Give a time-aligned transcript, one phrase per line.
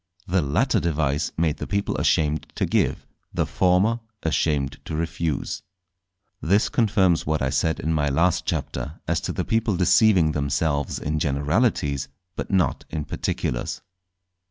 [0.25, 5.61] The latter device made the people ashamed to give, the former ashamed to refuse.
[6.41, 10.97] This confirms what I said in my last Chapter, as to the people deceiving themselves
[10.97, 13.83] in generalities but not in particulars.